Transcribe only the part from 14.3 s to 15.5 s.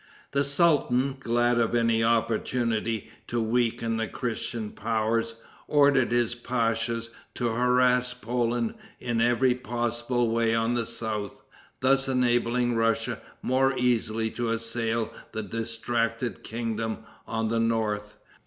to assail the